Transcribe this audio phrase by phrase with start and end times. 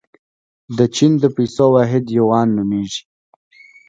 [0.77, 3.01] د چین د پیسو واحد یوان نومیږي.